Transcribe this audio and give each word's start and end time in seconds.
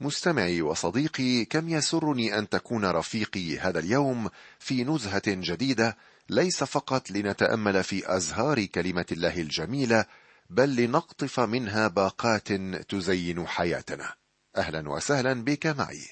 مستمعي 0.00 0.62
وصديقي 0.62 1.44
كم 1.44 1.68
يسرني 1.68 2.38
أن 2.38 2.48
تكون 2.48 2.84
رفيقي 2.84 3.58
هذا 3.58 3.78
اليوم 3.78 4.30
في 4.58 4.84
نزهة 4.84 5.22
جديدة 5.26 5.96
ليس 6.28 6.64
فقط 6.64 7.10
لنتأمل 7.10 7.84
في 7.84 8.16
أزهار 8.16 8.64
كلمة 8.64 9.06
الله 9.12 9.40
الجميلة 9.40 10.04
بل 10.50 10.76
لنقطف 10.76 11.40
منها 11.40 11.88
باقات 11.88 12.52
تزين 12.88 13.46
حياتنا. 13.46 14.14
أهلا 14.56 14.90
وسهلا 14.90 15.44
بك 15.44 15.66
معي. 15.66 16.08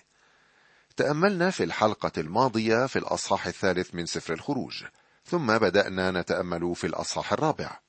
تأملنا 0.96 1.50
في 1.50 1.64
الحلقة 1.64 2.12
الماضية 2.18 2.86
في 2.86 2.98
الأصحاح 2.98 3.46
الثالث 3.46 3.94
من 3.94 4.06
سفر 4.06 4.32
الخروج 4.32 4.84
ثم 5.24 5.58
بدأنا 5.58 6.10
نتأمل 6.10 6.74
في 6.74 6.86
الأصحاح 6.86 7.32
الرابع. 7.32 7.85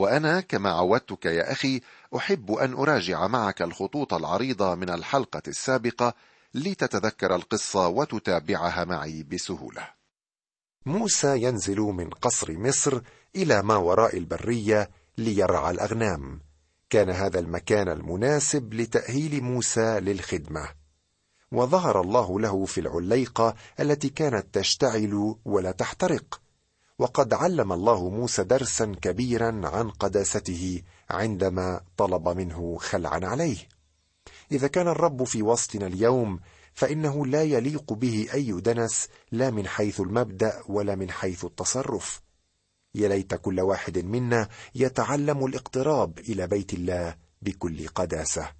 وأنا 0.00 0.40
كما 0.40 0.70
عودتك 0.70 1.26
يا 1.26 1.52
أخي 1.52 1.80
أحب 2.16 2.52
أن 2.52 2.72
أراجع 2.72 3.26
معك 3.26 3.62
الخطوط 3.62 4.14
العريضة 4.14 4.74
من 4.74 4.90
الحلقة 4.90 5.42
السابقة 5.48 6.14
لتتذكر 6.54 7.34
القصة 7.34 7.88
وتتابعها 7.88 8.84
معي 8.84 9.22
بسهولة. 9.22 9.88
موسى 10.86 11.42
ينزل 11.42 11.78
من 11.80 12.10
قصر 12.10 12.58
مصر 12.58 13.00
إلى 13.36 13.62
ما 13.62 13.76
وراء 13.76 14.16
البرية 14.16 14.90
ليرعى 15.18 15.70
الأغنام. 15.70 16.40
كان 16.90 17.10
هذا 17.10 17.38
المكان 17.38 17.88
المناسب 17.88 18.74
لتأهيل 18.74 19.42
موسى 19.42 20.00
للخدمة. 20.00 20.68
وظهر 21.52 22.00
الله 22.00 22.40
له 22.40 22.64
في 22.64 22.80
العليقة 22.80 23.54
التي 23.80 24.08
كانت 24.08 24.46
تشتعل 24.54 25.36
ولا 25.44 25.70
تحترق. 25.70 26.40
وقد 27.00 27.34
علم 27.34 27.72
الله 27.72 28.08
موسى 28.08 28.44
درسا 28.44 28.96
كبيرا 29.02 29.60
عن 29.64 29.90
قداسته 29.90 30.82
عندما 31.10 31.80
طلب 31.96 32.28
منه 32.28 32.78
خلعا 32.80 33.20
عليه. 33.22 33.68
إذا 34.52 34.68
كان 34.68 34.88
الرب 34.88 35.24
في 35.24 35.42
وسطنا 35.42 35.86
اليوم 35.86 36.40
فإنه 36.74 37.26
لا 37.26 37.42
يليق 37.42 37.92
به 37.92 38.28
أي 38.34 38.60
دنس 38.60 39.08
لا 39.32 39.50
من 39.50 39.66
حيث 39.66 40.00
المبدأ 40.00 40.62
ولا 40.68 40.94
من 40.94 41.10
حيث 41.10 41.44
التصرف. 41.44 42.20
يا 42.94 43.08
ليت 43.08 43.34
كل 43.34 43.60
واحد 43.60 43.98
منا 43.98 44.48
يتعلم 44.74 45.44
الاقتراب 45.44 46.18
إلى 46.18 46.46
بيت 46.46 46.74
الله 46.74 47.16
بكل 47.42 47.88
قداسة. 47.88 48.52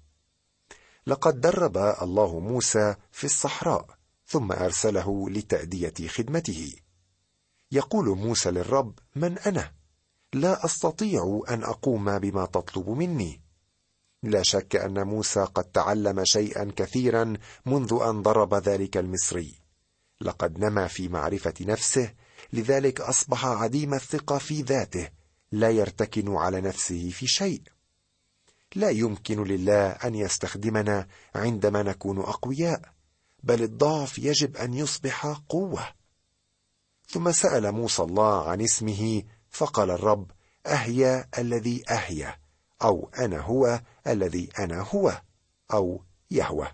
لقد 1.07 1.41
درب 1.41 1.77
الله 1.77 2.39
موسى 2.39 2.95
في 3.11 3.23
الصحراء 3.23 3.85
ثم 4.25 4.51
أرسله 4.51 5.29
لتأدية 5.29 6.07
خدمته. 6.07 6.75
يقول 7.71 8.17
موسى 8.17 8.51
للرب 8.51 8.99
من 9.15 9.39
أنا؟ 9.39 9.71
لا 10.33 10.65
أستطيع 10.65 11.43
أن 11.49 11.63
أقوم 11.63 12.19
بما 12.19 12.45
تطلب 12.45 12.89
مني. 12.89 13.41
لا 14.23 14.43
شك 14.43 14.75
أن 14.75 15.07
موسى 15.07 15.43
قد 15.43 15.63
تعلم 15.63 16.25
شيئا 16.25 16.71
كثيرا 16.75 17.33
منذ 17.65 17.99
أن 18.01 18.21
ضرب 18.21 18.53
ذلك 18.53 18.97
المصري. 18.97 19.55
لقد 20.21 20.59
نما 20.59 20.87
في 20.87 21.07
معرفة 21.07 21.53
نفسه 21.61 22.13
لذلك 22.53 23.01
أصبح 23.01 23.45
عديم 23.45 23.93
الثقة 23.93 24.37
في 24.37 24.61
ذاته 24.61 25.09
لا 25.51 25.69
يرتكن 25.69 26.35
على 26.35 26.61
نفسه 26.61 27.09
في 27.09 27.27
شيء. 27.27 27.61
لا 28.75 28.89
يمكن 28.89 29.43
لله 29.43 29.89
أن 29.89 30.15
يستخدمنا 30.15 31.07
عندما 31.35 31.83
نكون 31.83 32.19
أقوياء 32.19 32.81
بل 33.43 33.63
الضعف 33.63 34.19
يجب 34.19 34.57
أن 34.57 34.73
يصبح 34.73 35.25
قوة. 35.49 36.00
ثم 37.11 37.31
سأل 37.31 37.71
موسى 37.71 38.01
الله 38.01 38.49
عن 38.49 38.61
اسمه 38.61 39.23
فقال 39.49 39.91
الرب 39.91 40.31
اهيا 40.65 41.27
الذي 41.37 41.83
اهيا 41.89 42.35
أو 42.83 43.09
أنا 43.19 43.39
هو 43.39 43.81
الذي 44.07 44.49
أنا 44.59 44.81
هو 44.81 45.21
أو 45.73 46.03
يهوى 46.31 46.67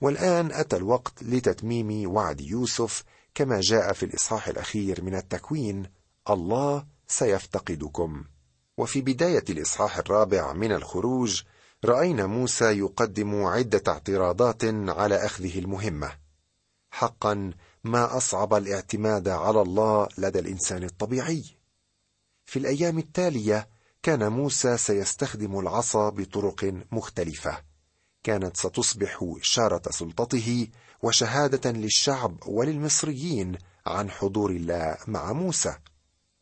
والآن 0.00 0.52
أتى 0.52 0.76
الوقت 0.76 1.22
لتتميم 1.22 2.10
وعد 2.10 2.40
يوسف 2.40 3.04
كما 3.34 3.60
جاء 3.60 3.92
في 3.92 4.02
الإصحاح 4.02 4.48
الأخير 4.48 5.04
من 5.04 5.14
التكوين 5.14 5.86
الله 6.30 6.86
سيفتقدكم. 7.08 8.24
وفي 8.76 9.00
بداية 9.00 9.44
الإصحاح 9.50 9.98
الرابع 9.98 10.52
من 10.52 10.72
الخروج 10.72 11.42
رأينا 11.84 12.26
موسى 12.26 12.78
يقدم 12.78 13.44
عدة 13.44 13.82
اعتراضات 13.88 14.64
على 14.88 15.26
أخذه 15.26 15.58
المهمة. 15.58 16.12
حقا 16.90 17.52
ما 17.84 18.16
أصعب 18.16 18.54
الاعتماد 18.54 19.28
على 19.28 19.62
الله 19.62 20.08
لدى 20.18 20.38
الإنسان 20.38 20.84
الطبيعي. 20.84 21.44
في 22.44 22.58
الأيام 22.58 22.98
التالية 22.98 23.68
كان 24.02 24.32
موسى 24.32 24.76
سيستخدم 24.76 25.58
العصا 25.58 26.08
بطرق 26.08 26.74
مختلفة. 26.92 27.58
كانت 28.22 28.56
ستصبح 28.56 29.24
شارة 29.42 29.82
سلطته 29.90 30.68
وشهادة 31.02 31.70
للشعب 31.70 32.36
وللمصريين 32.46 33.58
عن 33.86 34.10
حضور 34.10 34.50
الله 34.50 34.96
مع 35.06 35.32
موسى 35.32 35.74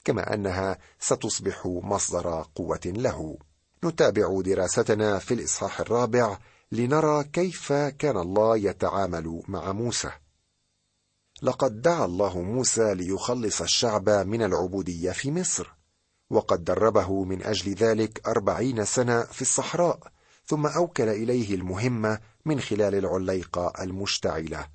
كما 0.05 0.35
أنها 0.35 0.79
ستصبح 1.01 1.67
مصدر 1.67 2.47
قوة 2.55 2.81
له. 2.87 3.39
نتابع 3.85 4.41
دراستنا 4.41 5.19
في 5.19 5.35
الإصحاح 5.35 5.81
الرابع 5.81 6.39
لنرى 6.73 7.25
كيف 7.25 7.73
كان 7.73 8.17
الله 8.17 8.57
يتعامل 8.57 9.43
مع 9.49 9.73
موسى. 9.73 10.11
لقد 11.43 11.83
دعا 11.83 12.05
الله 12.05 12.43
موسى 12.43 12.95
ليخلص 12.95 13.63
الشعب 13.63 14.09
من 14.11 14.43
العبودية 14.43 15.13
في 15.13 15.31
مصر 15.31 15.75
وقد 16.31 16.65
دربه 16.65 17.25
من 17.25 17.43
أجل 17.43 17.75
ذلك 17.75 18.29
أربعين 18.29 18.85
سنة 18.85 19.23
في 19.23 19.43
الصحراء 19.43 19.99
ثم 20.47 20.67
أوكل 20.67 21.09
إليه 21.09 21.55
المهمه 21.55 22.21
من 22.45 22.61
خلال 22.61 22.95
العليقه 22.95 23.73
المشتعلة. 23.81 24.67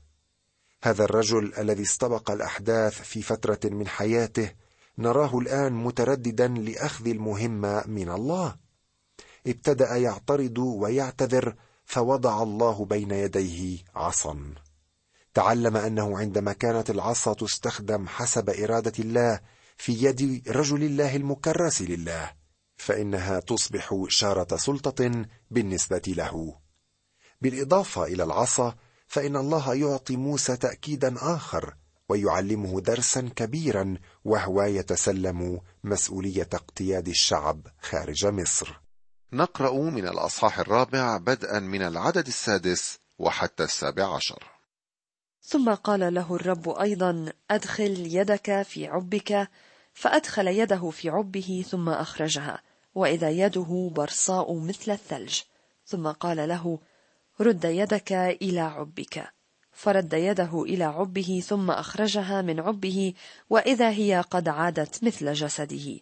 هذا 0.83 1.03
الرجل 1.03 1.53
الذي 1.57 1.83
استبق 1.83 2.31
الأحداث 2.31 3.01
في 3.01 3.21
فترة 3.21 3.59
من 3.63 3.87
حياته 3.87 4.51
نراه 4.97 5.37
الآن 5.37 5.73
مترددا 5.73 6.47
لأخذ 6.47 7.07
المهمه 7.07 7.83
من 7.87 8.09
الله. 8.09 8.55
ابتدأ 9.47 9.95
يعترض 9.95 10.57
ويعتذر 10.57 11.55
فوضع 11.85 12.43
الله 12.43 12.85
بين 12.85 13.11
يديه 13.11 13.77
عصا. 13.95 14.53
تعلم 15.33 15.77
أنه 15.77 16.19
عندما 16.19 16.53
كانت 16.53 16.89
العصا 16.89 17.33
تستخدم 17.33 18.07
حسب 18.07 18.49
إرادة 18.49 18.93
الله 18.99 19.39
في 19.77 19.93
يد 19.93 20.49
رجل 20.49 20.83
الله 20.83 21.15
المكرس 21.15 21.81
لله 21.81 22.31
فإنها 22.77 23.39
تصبح 23.39 24.05
شاره 24.07 24.57
سلطة 24.57 25.25
بالنسبة 25.51 26.01
له. 26.07 26.55
بالإضافة 27.41 28.03
إلى 28.03 28.23
العصا 28.23 28.75
فإن 29.07 29.35
الله 29.35 29.73
يعطي 29.75 30.15
موسى 30.15 30.57
تاكيدا 30.57 31.15
آخر 31.35 31.75
ويعلمه 32.09 32.81
درسا 32.81 33.21
كبيرا 33.35 33.97
وهو 34.25 34.63
يتسلم 34.63 35.59
مسؤولية 35.83 36.49
اقتياد 36.53 37.07
الشعب 37.07 37.67
خارج 37.81 38.25
مصر. 38.25 38.81
نقرأ 39.33 39.71
من 39.71 40.07
الأصحاح 40.07 40.59
الرابع 40.59 41.17
بدءا 41.17 41.59
من 41.59 41.81
العدد 41.81 42.27
السادس 42.27 42.97
وحتى 43.19 43.63
السابع 43.63 44.15
عشر. 44.15 44.52
ثم 45.45 45.73
قال 45.73 46.13
له 46.13 46.35
الرب 46.35 46.69
أيضا 46.69 47.31
أدخل 47.51 48.15
يدك 48.15 48.61
في 48.61 48.87
عبك. 48.87 49.49
فأدخل 49.93 50.47
يده 50.47 50.89
في 50.89 51.09
عبه 51.09 51.65
ثم 51.69 51.89
أخرجها 51.89 52.61
وإذا 52.95 53.29
يده 53.29 53.91
برصاء 53.95 54.53
مثل 54.53 54.91
الثلج. 54.91 55.41
ثم 55.85 56.07
قال 56.07 56.49
له 56.49 56.79
رد 57.39 57.65
يدك 57.65 58.11
إلى 58.13 58.59
عبك. 58.59 59.33
فرد 59.71 60.13
يده 60.13 60.63
إلى 60.63 60.83
عبه 60.83 61.43
ثم 61.45 61.71
أخرجها 61.71 62.41
من 62.41 62.59
عبه 62.59 63.13
وإذا 63.49 63.89
هي 63.89 64.23
قد 64.31 64.47
عادت 64.47 65.03
مثل 65.03 65.33
جسده. 65.33 65.99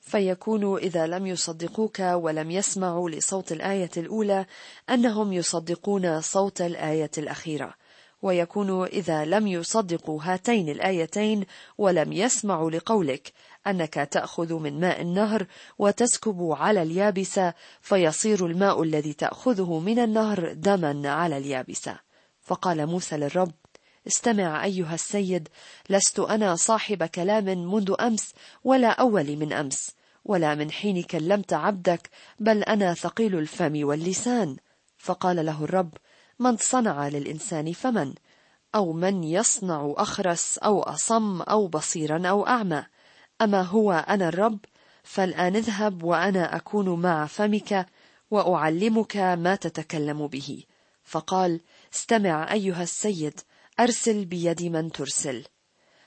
فيكون 0.00 0.76
إذا 0.76 1.06
لم 1.06 1.26
يصدقوك 1.26 1.98
ولم 2.00 2.50
يسمعوا 2.50 3.10
لصوت 3.10 3.52
الآية 3.52 3.90
الأولى 3.96 4.46
أنهم 4.90 5.32
يصدقون 5.32 6.20
صوت 6.20 6.60
الآية 6.60 7.10
الأخيرة. 7.18 7.74
ويكون 8.22 8.84
إذا 8.84 9.24
لم 9.24 9.46
يصدقوا 9.46 10.20
هاتين 10.22 10.68
الآيتين 10.68 11.46
ولم 11.78 12.12
يسمعوا 12.12 12.70
لقولك 12.70 13.32
أنك 13.66 13.94
تأخذ 13.94 14.54
من 14.54 14.80
ماء 14.80 15.00
النهر 15.02 15.46
وتسكب 15.78 16.56
على 16.60 16.82
اليابسة 16.82 17.54
فيصير 17.80 18.46
الماء 18.46 18.82
الذي 18.82 19.12
تأخذه 19.12 19.78
من 19.78 19.98
النهر 19.98 20.52
دما 20.52 21.10
على 21.10 21.38
اليابسة. 21.38 21.98
فقال 22.42 22.86
موسى 22.86 23.16
للرب 23.16 23.52
استمع 24.06 24.64
أيها 24.64 24.94
السيد 24.94 25.48
لست 25.90 26.18
أنا 26.18 26.56
صاحب 26.56 27.04
كلام 27.04 27.44
منذ 27.44 27.94
أمس 28.00 28.34
ولا 28.64 28.88
أول 28.88 29.36
من 29.36 29.52
أمس 29.52 29.90
ولا 30.24 30.54
من 30.54 30.70
حين 30.70 31.02
كلمت 31.02 31.52
عبدك 31.52 32.10
بل 32.38 32.62
أنا 32.62 32.94
ثقيل 32.94 33.38
الفم 33.38 33.86
واللسان. 33.86 34.56
فقال 34.98 35.46
له 35.46 35.64
الرب 35.64 35.94
من 36.38 36.56
صنع 36.56 37.08
للإنسان 37.08 37.72
فمن 37.72 38.14
أو 38.74 38.92
من 38.92 39.24
يصنع 39.24 39.94
أخرس 39.96 40.58
أو 40.58 40.82
أصم 40.82 41.42
أو 41.42 41.68
بصيرا 41.68 42.28
أو 42.28 42.46
أعمى. 42.46 42.84
أما 43.42 43.62
هو 43.62 43.92
أنا 43.92 44.28
الرب 44.28 44.58
فالآن 45.02 45.56
اذهب 45.56 46.02
وأنا 46.02 46.56
أكون 46.56 47.02
مع 47.02 47.26
فمك 47.26 47.86
وأعلمك 48.30 49.16
ما 49.16 49.54
تتكلم 49.54 50.26
به. 50.26 50.64
فقال 51.04 51.60
استمع 51.94 52.52
أيها 52.52 52.82
السيد 52.82 53.40
أرسل 53.80 54.24
بيد 54.24 54.62
من 54.62 54.92
ترسل. 54.92 55.44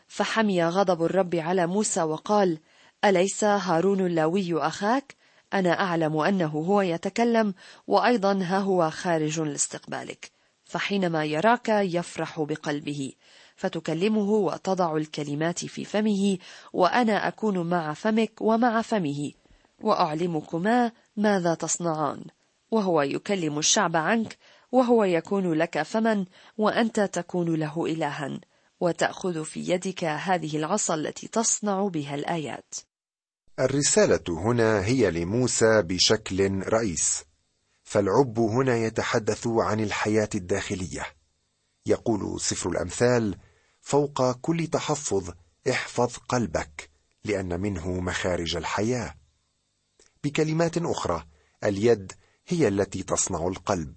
فحمي 0.07 0.65
غضب 0.65 1.03
الرب 1.03 1.35
على 1.35 1.67
موسى 1.67 2.03
وقال 2.03 2.59
أليس 3.05 3.43
هارون 3.43 4.05
اللاوي 4.05 4.53
أخاك؟ 4.67 5.15
أنا 5.55 5.81
أعلم 5.81 6.17
أنه 6.17 6.47
هو 6.47 6.81
يتكلم 6.81 7.53
وأيضا 7.87 8.33
ها 8.43 8.59
هو 8.59 8.89
خارج 8.89 9.39
لاستقبالك. 9.39 10.31
فحينما 10.65 11.25
يراك 11.25 11.69
يفرح 11.69 12.41
بقلبه 12.41 13.13
فتكلمه 13.55 14.29
وتضع 14.31 14.97
الكلمات 14.97 15.65
في 15.65 15.85
فمه 15.85 16.37
وأنا 16.73 17.27
أكون 17.27 17.69
مع 17.69 17.93
فمك 17.93 18.41
ومع 18.41 18.81
فمه 18.81 19.31
وأعلمكما 19.81 20.91
ماذا 21.17 21.53
تصنعان. 21.53 22.23
وهو 22.71 23.01
يكلم 23.01 23.59
الشعب 23.59 23.95
عنك 23.95 24.37
وهو 24.71 25.03
يكون 25.03 25.53
لك 25.53 25.81
فما 25.81 26.25
وأنت 26.57 26.99
تكون 26.99 27.55
له 27.55 27.85
إلها. 27.85 28.39
وتأخذ 28.79 29.43
في 29.43 29.59
يدك 29.59 30.03
هذه 30.03 30.57
العصا 30.57 30.95
التي 30.95 31.27
تصنع 31.27 31.87
بها 31.87 32.15
الآيات. 32.15 32.75
الرسالة 33.59 34.23
هنا 34.29 34.85
هي 34.85 35.11
لموسى 35.11 35.81
بشكل 35.81 36.63
رئيس 36.67 37.23
فالعب 37.83 38.39
هنا 38.39 38.77
يتحدث 38.77 39.47
عن 39.47 39.79
الحياة 39.79 40.29
الداخلية. 40.35 41.05
يقول 41.85 42.41
سفر 42.41 42.69
الأمثال 42.69 43.37
فوق 43.81 44.31
كل 44.31 44.67
تحفظ 44.67 45.31
احفظ 45.69 46.17
قلبك 46.17 46.89
لأن 47.25 47.59
منه 47.59 47.91
مخارج 47.91 48.55
الحياة. 48.55 49.15
بكلمات 50.23 50.77
أخرى 50.77 51.25
اليد 51.63 52.11
هي 52.47 52.67
التي 52.67 53.03
تصنع 53.03 53.47
القلب. 53.47 53.95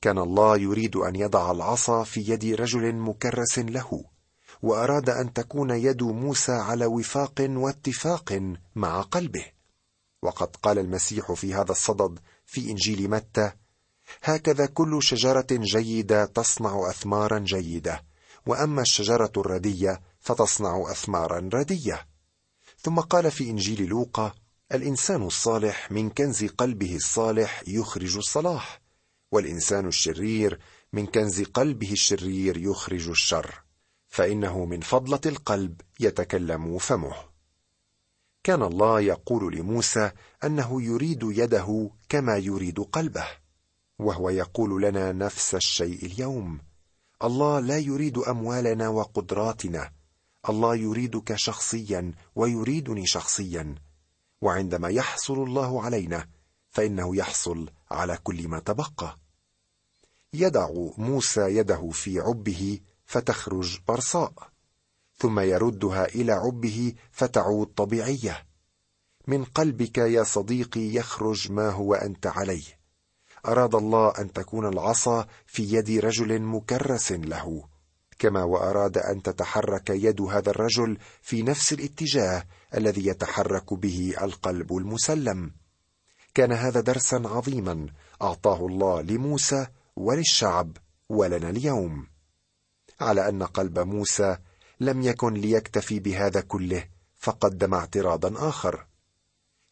كان 0.00 0.18
الله 0.18 0.56
يريد 0.56 0.96
أن 0.96 1.16
يضع 1.16 1.50
العصا 1.50 2.04
في 2.04 2.20
يد 2.20 2.44
رجل 2.44 2.94
مكرس 2.94 3.58
له. 3.58 4.04
وأراد 4.62 5.10
أن 5.10 5.32
تكون 5.32 5.70
يد 5.70 6.02
موسى 6.02 6.52
على 6.52 6.86
وفاق 6.86 7.34
واتفاق 7.40 8.56
مع 8.74 9.00
قلبه. 9.00 9.44
وقد 10.22 10.56
قال 10.56 10.78
المسيح 10.78 11.32
في 11.32 11.54
هذا 11.54 11.72
الصدد 11.72 12.18
في 12.46 12.70
إنجيل 12.70 13.10
متى 13.10 13.52
هكذا 14.22 14.66
كل 14.66 15.02
شجرة 15.02 15.46
جيدة 15.50 16.24
تصنع 16.24 16.90
أثمارا 16.90 17.38
جيدة 17.38 18.04
وأما 18.46 18.82
الشجرة 18.82 19.32
الردية 19.36 20.00
فتصنع 20.20 20.84
أثمارا 20.90 21.48
ردية. 21.54 22.06
ثم 22.78 23.00
قال 23.00 23.30
في 23.30 23.50
إنجيل 23.50 23.88
لوقا 23.88 24.34
الإنسان 24.72 25.22
الصالح 25.22 25.92
من 25.92 26.10
كنز 26.10 26.44
قلبه 26.44 26.96
الصالح 26.96 27.62
يخرج 27.66 28.16
الصلاح 28.16 28.80
والإنسان 29.32 29.86
الشرير 29.86 30.60
من 30.92 31.06
كنز 31.06 31.42
قلبه 31.42 31.92
الشرير 31.92 32.56
يخرج 32.56 33.08
الشر. 33.08 33.62
فإنه 34.12 34.64
من 34.64 34.80
فضلة 34.80 35.20
القلب 35.26 35.80
يتكلم 36.00 36.78
فمه. 36.78 37.14
كان 38.44 38.62
الله 38.62 39.00
يقول 39.00 39.56
لموسى 39.56 40.10
أنه 40.44 40.82
يريد 40.82 41.22
يده 41.22 41.90
كما 42.08 42.36
يريد 42.36 42.80
قلبه 42.80 43.26
وهو 43.98 44.30
يقول 44.30 44.82
لنا 44.82 45.12
نفس 45.12 45.54
الشيء 45.54 46.06
اليوم 46.06 46.60
الله 47.24 47.60
لا 47.60 47.78
يريد 47.78 48.18
أموالنا 48.18 48.88
وقدراتنا 48.88 49.92
الله 50.48 50.74
يريدك 50.76 51.34
شخصيا 51.36 52.12
ويريدني 52.34 53.06
شخصيا 53.06 53.74
وعندما 54.40 54.88
يحصل 54.88 55.42
الله 55.42 55.82
علينا 55.82 56.28
فإنه 56.70 57.16
يحصل 57.16 57.70
على 57.90 58.18
كل 58.22 58.48
ما 58.48 58.58
تبقى. 58.58 59.18
يدع 60.34 60.68
موسى 60.98 61.56
يده 61.56 61.90
في 61.90 62.20
عبه 62.20 62.80
فتخرج 63.12 63.78
برصاء 63.88 64.32
ثم 65.16 65.40
يردها 65.40 66.04
إلى 66.04 66.32
عبه 66.32 66.94
فتعود 67.10 67.66
طبيعية. 67.66 68.46
من 69.26 69.44
قلبك 69.44 69.98
يا 69.98 70.22
صديقي 70.22 70.80
يخرج 70.80 71.52
ما 71.52 71.70
هو 71.70 71.94
أنت 71.94 72.26
عليه. 72.26 72.64
أراد 73.46 73.74
الله 73.74 74.12
أن 74.18 74.32
تكون 74.32 74.66
العصا 74.66 75.26
في 75.46 75.62
يد 75.62 76.04
رجل 76.04 76.42
مكرس 76.42 77.12
له 77.12 77.64
كما 78.18 78.44
وأراد 78.44 78.98
أن 78.98 79.22
تتحرك 79.22 79.90
يد 79.90 80.20
هذا 80.20 80.50
الرجل 80.50 80.98
في 81.22 81.42
نفس 81.42 81.72
الاتجاه 81.72 82.44
الذي 82.74 83.06
يتحرك 83.06 83.74
به 83.74 84.14
القلب 84.22 84.76
المسلم. 84.76 85.50
كان 86.34 86.52
هذا 86.52 86.80
درسا 86.80 87.22
عظيما 87.24 87.86
أعطاه 88.22 88.66
الله 88.66 89.02
لموسى 89.02 89.66
وللشعب 89.96 90.76
ولنا 91.08 91.50
اليوم. 91.50 92.11
على 93.02 93.28
أن 93.28 93.42
قلب 93.42 93.78
موسى 93.78 94.36
لم 94.80 95.02
يكن 95.02 95.34
ليكتفي 95.34 96.00
بهذا 96.00 96.40
كله 96.40 96.84
فقدم 97.18 97.74
اعتراضا 97.74 98.48
آخر. 98.48 98.86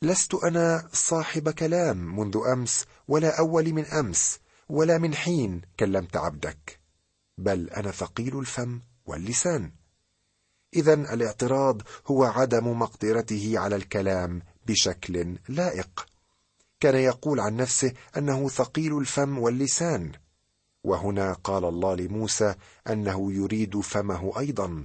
لست 0.02 0.34
أنا 0.34 0.88
صاحب 0.92 1.50
كلام 1.50 2.18
منذ 2.18 2.38
أمس 2.52 2.86
ولا 3.08 3.38
أول 3.38 3.72
من 3.72 3.86
أمس 3.86 4.38
ولا 4.68 4.98
من 4.98 5.14
حين 5.14 5.60
كلمت 5.80 6.16
عبدك 6.16 6.80
بل 7.38 7.70
أنا 7.70 7.90
ثقيل 7.90 8.38
الفم 8.38 8.80
واللسان. 9.06 9.72
اذا 10.74 10.94
الاعتراض 10.94 11.82
هو 12.06 12.24
عدم 12.24 12.78
مقدرته 12.78 13.52
على 13.56 13.76
الكلام 13.76 14.42
بشكل 14.66 15.38
لائق. 15.48 16.06
كان 16.80 16.94
يقول 16.94 17.40
عن 17.40 17.56
نفسه 17.56 17.92
أنه 18.16 18.48
ثقيل 18.48 18.98
الفم 18.98 19.38
واللسان. 19.38 20.12
وهنا 20.84 21.32
قال 21.32 21.64
الله 21.64 21.94
لموسى 21.94 22.54
أنه 22.90 23.32
يريد 23.32 23.80
فمه 23.80 24.38
أيضا 24.38 24.84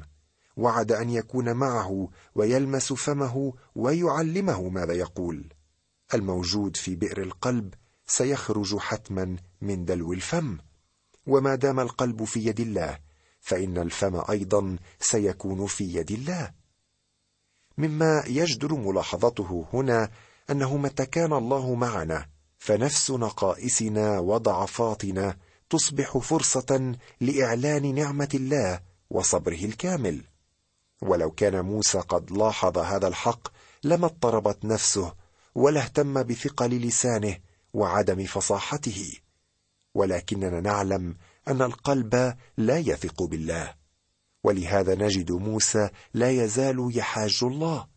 وعد 0.58 0.92
أن 0.92 1.10
يكون 1.10 1.54
معه 1.54 2.10
ويلمس 2.36 2.94
فمه 2.94 3.54
ويعلمه 3.76 4.70
ماذا 4.70 4.94
يقول. 4.94 5.54
الموجود 6.14 6.78
في 6.78 6.96
بئر 6.96 7.22
القلب 7.22 7.74
سيخرج 8.08 8.78
حتما 8.78 9.36
من 9.62 9.86
دلو 9.86 10.14
الفم. 10.14 10.58
وما 11.28 11.56
دام 11.56 11.80
القلب 11.80 12.24
في 12.24 12.46
يد 12.46 12.60
الله 12.60 13.00
فإن 13.40 13.78
الفم 13.78 14.22
أيضا 14.30 14.78
سيكون 15.00 15.66
في 15.66 15.96
يد 15.96 16.12
الله. 16.12 16.52
مما 17.78 18.24
يجدر 18.28 18.74
ملاحظته 18.74 19.66
هنا 19.74 20.12
أنه 20.50 20.78
متى 20.78 21.06
كان 21.06 21.34
الله 21.34 21.76
معنا 21.76 22.26
فنفس 22.58 23.12
نقائصنا 23.12 24.20
وضعفاتنا 24.20 25.38
تصبح 25.70 26.18
فرصة 26.18 26.96
لإعلان 27.22 27.96
نعمة 27.96 28.30
الله 28.34 28.80
وصبره 29.10 29.66
الكامل. 29.66 30.24
ولو 31.02 31.32
كان 31.32 31.66
موسى 31.66 32.00
قد 32.00 32.32
لاحظ 32.32 32.78
هذا 32.78 33.08
الحق 33.08 33.48
لما 33.84 34.06
اضطربت 34.06 34.66
نفسه 34.66 35.14
ولا 35.56 35.82
اهتم 35.82 36.24
بثقل 36.24 36.70
لسانه 36.70 37.38
وعدم 37.74 38.26
فصاحته. 38.26 39.14
ولكننا 39.94 40.62
نعلم 40.62 41.16
أن 41.48 41.62
القلب 41.62 42.38
لا 42.58 42.78
يثق 42.78 43.24
بالله. 43.24 43.74
ولهذا 44.44 44.96
نجد 44.96 45.32
موسى 45.32 45.90
لا 46.14 46.30
يزال 46.30 46.92
يحاج 46.98 47.40
الله. 47.44 47.88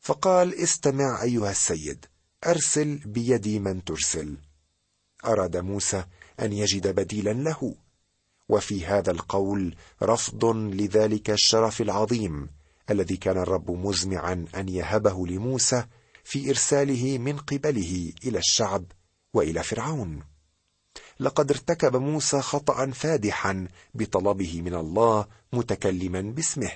فقال 0.00 0.54
استمع 0.54 1.22
أيها 1.22 1.50
السيد 1.50 2.06
أرسل 2.46 2.96
بيدي 2.96 3.58
من 3.58 3.84
ترسل. 3.84 4.36
أراد 5.24 5.56
موسى 5.56 6.04
أن 6.40 6.52
يجد 6.52 6.94
بديلا 6.94 7.32
له. 7.32 7.74
وفي 8.48 8.86
هذا 8.86 9.10
القول 9.10 9.74
رفض 10.02 10.44
لذلك 10.56 11.30
الشرف 11.30 11.80
العظيم 11.80 12.48
الذي 12.90 13.16
كان 13.16 13.38
الرب 13.38 13.70
مزمعا 13.70 14.46
أن 14.54 14.68
يهبه 14.68 15.26
لموسى 15.26 15.84
في 16.24 16.50
إرساله 16.50 17.18
من 17.18 17.36
قبله 17.36 18.12
إلى 18.24 18.38
الشعب 18.38 18.84
وإلى 19.34 19.62
فرعون. 19.62 20.22
لقد 21.20 21.50
ارتكب 21.50 21.96
موسى 21.96 22.40
خطا 22.40 22.90
فادحا 22.90 23.68
بطلبه 23.94 24.62
من 24.62 24.74
الله 24.74 25.26
متكلما 25.52 26.20
باسمه. 26.20 26.70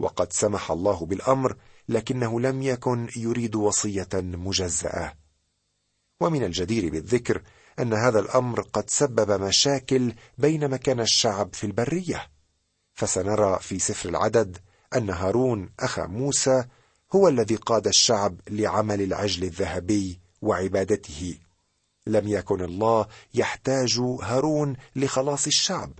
وقد 0.00 0.32
سمح 0.32 0.70
الله 0.70 1.06
بالأمر 1.06 1.56
لكنه 1.88 2.40
لم 2.40 2.62
يكن 2.62 3.08
يريد 3.16 3.54
وصية 3.54 4.08
مجزأة. 4.14 5.14
ومن 6.20 6.44
الجدير 6.44 6.90
بالذكر 6.90 7.42
أن 7.80 7.94
هذا 7.94 8.20
الأمر 8.20 8.60
قد 8.60 8.90
سبب 8.90 9.42
مشاكل 9.42 10.14
بينما 10.38 10.76
كان 10.76 11.00
الشعب 11.00 11.54
في 11.54 11.64
البرية. 11.64 12.30
فسنرى 12.94 13.58
في 13.60 13.78
سفر 13.78 14.08
العدد 14.08 14.58
أن 14.96 15.10
هارون 15.10 15.70
اخا 15.80 16.06
موسى 16.06 16.64
هو 17.12 17.28
الذي 17.28 17.56
قاد 17.56 17.86
الشعب 17.86 18.40
لعمل 18.48 19.02
العجل 19.02 19.44
الذهبي 19.44 20.20
وعبادته. 20.42 21.38
لم 22.06 22.28
يكن 22.28 22.64
الله 22.64 23.06
يحتاج 23.34 23.98
هارون 24.22 24.76
لخلاص 24.96 25.46
الشعب 25.46 25.92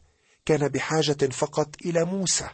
كان 0.44 0.68
بحاجة 0.68 1.26
فقط 1.32 1.68
إلى 1.84 2.04
موسى. 2.04 2.48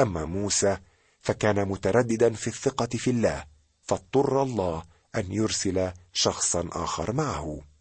أما 0.00 0.24
موسى 0.24 0.76
فكان 1.20 1.68
مترددا 1.68 2.32
في 2.32 2.46
الثقة 2.46 2.86
في 2.86 3.10
الله 3.10 3.44
فاضطر 3.82 4.42
الله 4.42 4.82
أن 5.16 5.32
يرسل 5.32 5.92
شخصا 6.12 6.68
آخر 6.72 7.12
معه. 7.12 7.71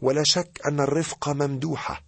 ولا 0.00 0.22
شك 0.24 0.60
أن 0.66 0.80
الرفق 0.80 1.28
ممدوحة 1.28 2.04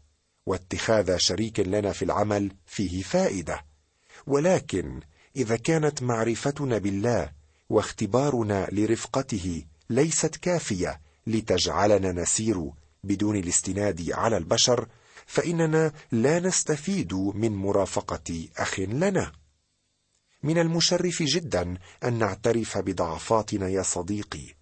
واتخاذ 0.47 1.17
شريك 1.17 1.61
لنا 1.61 1.93
في 1.93 2.05
العمل 2.05 2.53
فيه 2.67 3.03
فائدة. 3.03 3.65
ولكن 4.27 5.01
إذا 5.37 5.57
كانت 5.57 6.03
معرفتنا 6.03 6.79
بالله 6.79 7.33
واختبارنا 7.69 8.69
لرفقته 8.73 9.65
ليست 9.91 10.37
كافية 10.37 11.01
لتجعلنا 11.27 12.13
نسير 12.13 12.71
بدون 13.05 13.37
الاستناد 13.37 14.11
على 14.11 14.37
البشر 14.37 14.89
فإننا 15.27 15.93
لا 16.13 16.41
نستفيد 16.41 17.15
من 17.15 17.53
مرافقة 17.53 18.49
أخ 18.57 18.81
لنا. 18.81 19.33
من 20.43 20.59
المشرف 20.59 21.23
جدا 21.23 21.79
أن 22.05 22.19
نعترف 22.19 22.79
بضعفاتنا 22.79 23.69
يا 23.69 23.83
صديقي 23.83 24.56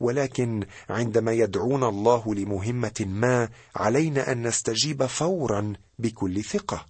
ولكن 0.00 0.66
عندما 0.88 1.32
يدعونا 1.32 1.88
الله 1.88 2.34
لمهمة 2.34 3.04
ما 3.06 3.48
علينا 3.76 4.32
أن 4.32 4.46
نستجيب 4.46 5.06
فورا 5.06 5.72
بكل 5.98 6.44
ثقة. 6.44 6.86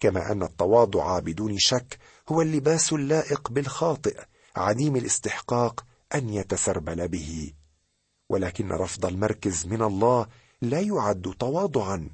كما 0.00 0.32
أن 0.32 0.42
التواضع 0.42 1.18
بدون 1.18 1.58
شك 1.58 1.98
هو 2.28 2.42
اللباس 2.42 2.92
اللائق 2.92 3.50
بالخاطئ 3.50 4.20
عديم 4.56 4.96
الاستحقاق 4.96 5.84
أن 6.14 6.28
يتسربل 6.28 7.08
به. 7.08 7.52
ولكن 8.28 8.68
رفض 8.68 9.06
المركز 9.06 9.66
من 9.66 9.82
الله 9.82 10.26
لا 10.62 10.80
يعد 10.80 11.34
تواضعا. 11.38 12.10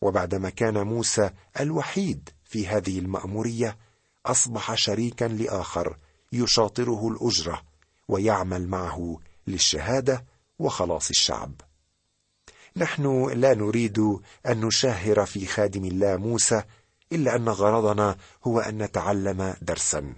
وبعدما 0.00 0.50
كان 0.50 0.86
موسى 0.86 1.30
الوحيد 1.60 2.28
في 2.44 2.68
هذه 2.68 2.98
المأمورية 2.98 3.78
أصبح 4.26 4.74
شريكا 4.74 5.24
لآخر 5.24 5.96
يشاطره 6.32 7.08
الأجرة. 7.08 7.62
ويعمل 8.08 8.68
معه 8.68 9.18
للشهادة 9.46 10.24
وخلاص 10.58 11.10
الشعب. 11.10 11.52
نحن 12.76 13.28
لا 13.28 13.54
نريد 13.54 13.98
أن 14.46 14.60
نشاهر 14.60 15.26
في 15.26 15.46
خادم 15.46 15.84
الله 15.84 16.16
موسى 16.16 16.62
إلا 17.12 17.36
أن 17.36 17.48
غرضنا 17.48 18.16
هو 18.44 18.60
أن 18.60 18.82
نتعلم 18.82 19.54
درسا. 19.62 20.14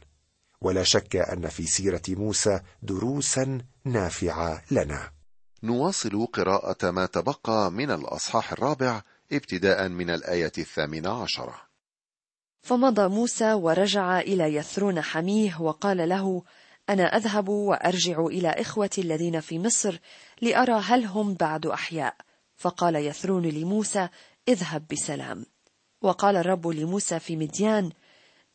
ولا 0.61 0.83
شك 0.83 1.16
أن 1.16 1.49
في 1.49 1.66
سيرة 1.66 2.02
موسى 2.09 2.61
دروسا 2.83 3.61
نافعة 3.85 4.62
لنا. 4.71 5.11
نواصل 5.62 6.26
قراءة 6.26 6.90
ما 6.90 7.07
تبقى 7.07 7.71
من 7.73 7.90
الأصحاح 7.90 8.52
الرابع 8.52 9.02
ابتداء 9.33 9.88
من 9.88 10.11
الآية 10.11 10.52
الثامنة 10.59 11.23
عشرة. 11.23 11.54
فمضى 12.61 13.09
موسى 13.09 13.52
ورجع 13.52 14.21
إلى 14.21 14.54
يثرون 14.54 15.00
حميه 15.00 15.61
وقال 15.61 16.09
له 16.09 16.42
أنا 16.88 17.16
أذهب 17.16 17.49
وأرجع 17.49 18.26
إلى 18.26 18.49
إخوتي 18.49 19.00
الذين 19.00 19.40
في 19.40 19.59
مصر 19.59 19.99
لأرى 20.42 20.80
هل 20.85 21.04
هم 21.04 21.35
بعد 21.35 21.66
أحياء. 21.66 22.14
فقال 22.57 22.97
يثرون 22.97 23.47
لموسى 23.47 24.09
اذهب 24.49 24.85
بسلام. 24.92 25.47
وقال 26.02 26.37
الرب 26.37 26.66
لموسى 26.66 27.18
في 27.18 27.37
مديان 27.37 27.90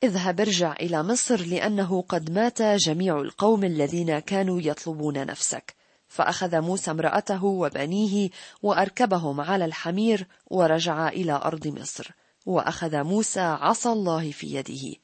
اذهب 0.03 0.39
ارجع 0.39 0.73
إلى 0.73 1.03
مصر 1.03 1.41
لأنه 1.41 2.01
قد 2.01 2.31
مات 2.31 2.61
جميع 2.61 3.21
القوم 3.21 3.63
الذين 3.63 4.19
كانوا 4.19 4.61
يطلبون 4.61 5.25
نفسك. 5.25 5.75
فأخذ 6.07 6.61
موسى 6.61 6.91
امرأته 6.91 7.43
وبنيه 7.43 8.29
وأركبهم 8.61 9.41
على 9.41 9.65
الحمير 9.65 10.27
ورجع 10.47 11.07
إلى 11.07 11.33
أرض 11.33 11.67
مصر. 11.67 12.11
وأخذ 12.45 13.03
موسى 13.03 13.39
عصا 13.39 13.93
الله 13.93 14.31
في 14.31 14.47
يده. 14.55 15.02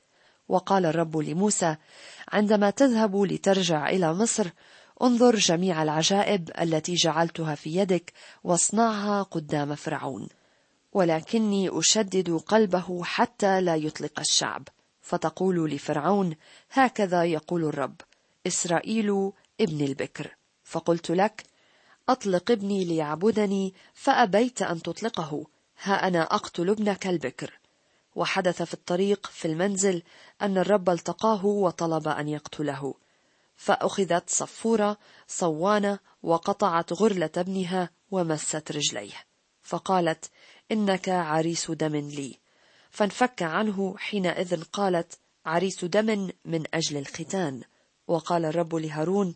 وقال 0.49 0.85
الرب 0.85 1.17
لموسى 1.17 1.75
عندما 2.31 2.69
تذهب 2.69 3.21
لترجع 3.21 3.89
إلى 3.89 4.13
مصر 4.13 4.49
انظر 5.01 5.35
جميع 5.35 5.83
العجائب 5.83 6.51
التي 6.61 6.93
جعلتها 6.95 7.55
في 7.55 7.75
يدك 7.75 8.13
واصنعها 8.43 9.23
قدام 9.23 9.75
فرعون. 9.75 10.27
ولكني 10.93 11.79
أشدد 11.79 12.29
قلبه 12.29 13.03
حتى 13.03 13.61
لا 13.61 13.75
يطلق 13.75 14.19
الشعب. 14.19 14.67
فتقول 15.01 15.69
لفرعون 15.71 16.35
هكذا 16.71 17.23
يقول 17.23 17.63
الرب 17.63 17.95
إسرائيل 18.47 19.31
ابن 19.61 19.85
البكر. 19.85 20.35
فقلت 20.63 21.11
لك 21.11 21.43
أطلق 22.09 22.51
ابني 22.51 22.85
ليعبدني 22.85 23.73
فأبيت 23.93 24.61
أن 24.61 24.81
تطلقه. 24.81 25.45
ها 25.83 26.07
أنا 26.07 26.23
أقتل 26.23 26.69
ابنك 26.69 27.07
البكر. 27.07 27.59
وحدث 28.19 28.61
في 28.61 28.73
الطريق 28.73 29.27
في 29.33 29.45
المنزل 29.47 30.03
أن 30.41 30.57
الرب 30.57 30.89
التقاه 30.89 31.45
وطلب 31.45 32.07
أن 32.07 32.27
يقتله. 32.27 32.93
فأخذت 33.55 34.29
صفورة 34.29 34.97
صوانة 35.27 35.99
وقطعت 36.23 36.93
غرلة 36.93 37.29
ابنها 37.37 37.89
ومست 38.11 38.71
رجليه. 38.71 39.25
فقالت 39.63 40.31
إنك 40.71 41.09
عريس 41.09 41.71
دم 41.71 41.95
لي. 41.95 42.37
فانفك 42.91 43.43
عنه 43.43 43.97
حينئذ 43.97 44.63
قالت 44.63 45.19
عريس 45.45 45.85
دم 45.85 46.29
من 46.45 46.63
أجل 46.73 46.97
الختان. 46.97 47.61
وقال 48.07 48.45
الرب 48.45 48.75
لهارون 48.75 49.33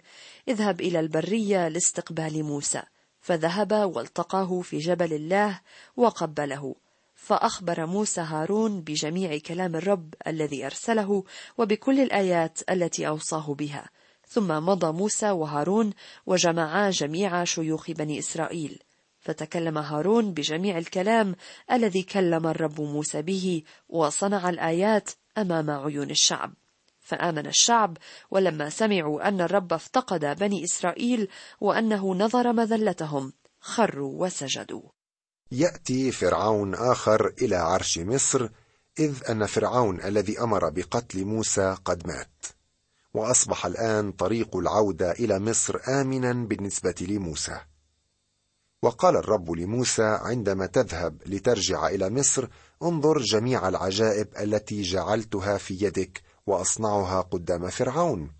اذهب 0.48 0.82
إلى 0.82 1.00
البرية 1.00 1.68
لاستقبال 1.68 2.44
موسى. 2.44 2.84
فذهب 3.22 3.72
والتقاه 3.96 4.62
في 4.62 4.78
جبل 4.78 5.14
الله 5.14 5.62
وقبله. 5.98 6.76
فأخبر 7.24 7.86
موسى 7.86 8.22
هارون 8.22 8.82
بجميع 8.82 9.38
كلام 9.38 9.76
الرب 9.76 10.14
الذي 10.28 10.66
أرسله 10.66 11.24
وبكل 11.58 12.00
الآيات 12.00 12.60
التي 12.70 13.08
أوصاه 13.08 13.54
بها. 13.54 13.90
ثم 14.28 14.48
مضى 14.48 14.92
موسى 14.92 15.32
وهارون 15.32 15.94
وجمعا 16.26 16.90
جميع 16.90 17.44
شيوخ 17.44 17.92
بني 17.92 18.20
إسرائيل. 18.20 18.80
فتكلم 19.20 19.78
هارون 19.78 20.34
بجميع 20.34 20.78
الكلام 20.78 21.36
الذي 21.72 22.04
كلم 22.04 22.48
الرب 22.48 22.82
موسى 22.82 23.22
به 23.22 23.64
وصنع 23.90 24.50
الآيات 24.50 25.10
أمام 25.38 25.72
عيون 25.72 26.10
الشعب. 26.10 26.54
فآمن 27.00 27.48
الشعب 27.48 27.98
ولما 28.32 28.70
سمعوا 28.70 29.28
أن 29.28 29.42
الرب 29.42 29.74
افتقد 29.74 30.40
بني 30.40 30.64
إسرائيل 30.64 31.28
وأنه 31.62 32.16
نظر 32.16 32.54
مذلتهم 32.54 33.34
خروا 33.60 34.26
وسجدوا. 34.26 35.03
يأتي 35.54 36.12
فرعون 36.12 36.76
آخر 36.76 37.34
إلى 37.42 37.56
عرش 37.56 38.00
مصر 38.00 38.50
إذ 39.00 39.24
أن 39.30 39.46
فرعون 39.46 40.02
الذي 40.02 40.40
أمر 40.40 40.70
بقتل 40.70 41.26
موسى 41.26 41.78
قد 41.86 42.08
مات. 42.08 42.46
وأصبح 43.14 43.66
الآن 43.66 44.12
طريق 44.12 44.56
العودة 44.58 45.12
إلى 45.12 45.40
مصر 45.40 45.80
امنا 45.88 46.34
بالنسبة 46.34 46.96
لموسى. 47.02 47.60
وقال 48.82 49.16
الرب 49.16 49.52
لموسى 49.52 50.20
عندما 50.22 50.66
تذهب 50.66 51.22
لترجع 51.26 51.88
إلى 51.88 52.10
مصر 52.10 52.48
انظر 52.84 53.22
جميع 53.22 53.68
العجائب 53.68 54.28
التي 54.40 54.82
جعلتها 54.82 55.58
في 55.58 55.78
يدك 55.82 56.22
وأصنعها 56.48 57.22
قدام 57.22 57.70
فرعون 57.70 58.32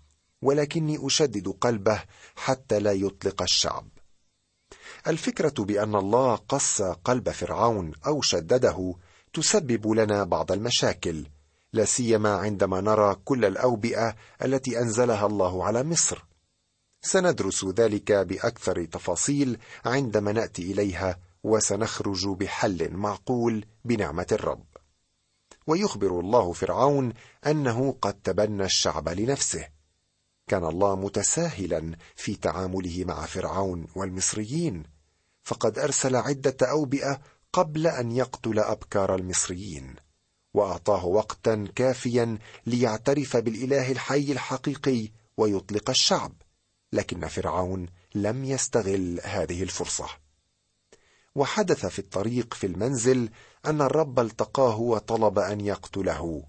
ولكني 0.42 1.06
أشدد 1.06 1.48
قلبه 1.48 2.02
حتى 2.36 2.78
لا 2.78 2.92
يطلق 2.92 3.42
الشعب. 3.42 3.93
الفكرة 5.06 5.54
بأن 5.58 5.94
الله 5.94 6.34
قص 6.34 6.82
قلب 6.82 7.30
فرعون 7.30 7.92
أو 8.06 8.22
شدده 8.22 8.94
تسبب 9.32 9.88
لنا 9.88 10.24
بعض 10.24 10.52
المشاكل 10.52 11.26
لا 11.74 11.84
سيما 11.84 12.36
عندما 12.36 12.80
نرى 12.80 13.16
كل 13.24 13.44
الأوبئة 13.44 14.16
التي 14.44 14.78
أنزلها 14.78 15.26
الله 15.26 15.64
على 15.64 15.82
مصر. 15.82 16.24
سندرس 17.02 17.64
ذلك 17.64 18.12
بأكثر 18.12 18.84
تفاصيل 18.84 19.58
عندما 19.84 20.32
نأتي 20.32 20.72
إليها 20.72 21.18
وسنخرج 21.44 22.28
بحل 22.28 22.90
معقول 22.92 23.66
بنعمة 23.84 24.26
الرب. 24.32 24.64
ويخبر 25.66 26.20
الله 26.20 26.52
فرعون 26.52 27.12
أنه 27.46 27.96
قد 28.02 28.14
تبنى 28.14 28.64
الشعب 28.64 29.08
لنفسه. 29.08 29.73
كان 30.46 30.64
الله 30.64 30.96
متساهلا 30.96 31.96
في 32.16 32.34
تعامله 32.34 33.04
مع 33.04 33.26
فرعون 33.26 33.86
والمصريين 33.94 34.82
فقد 35.42 35.78
أرسل 35.78 36.16
عدة 36.16 36.56
أوبئة 36.62 37.20
قبل 37.52 37.86
أن 37.86 38.12
يقتل 38.12 38.58
أبكار 38.58 39.14
المصريين 39.14 39.94
وأعطاه 40.54 41.06
وقتا 41.06 41.68
كافيا 41.74 42.38
ليعترف 42.66 43.36
بالإله 43.36 43.92
الحي 43.92 44.32
الحقيقي 44.32 45.08
ويطلق 45.36 45.90
الشعب 45.90 46.32
لكن 46.92 47.26
فرعون 47.26 47.86
لم 48.14 48.44
يستغل 48.44 49.20
هذه 49.24 49.62
الفرصة. 49.62 50.08
وحدث 51.34 51.86
في 51.86 51.98
الطريق 51.98 52.54
في 52.54 52.66
المنزل 52.66 53.30
أن 53.66 53.80
الرب 53.80 54.20
التقاه 54.20 54.80
وطلب 54.80 55.38
أن 55.38 55.60
يقتله. 55.60 56.44